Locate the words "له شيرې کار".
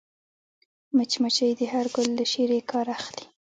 2.19-2.87